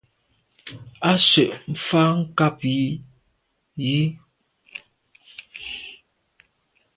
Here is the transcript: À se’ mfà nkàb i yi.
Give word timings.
À 1.09 1.11
se’ 1.27 1.43
mfà 1.73 2.01
nkàb 2.19 2.57
i 2.75 2.77
yi. 3.83 3.97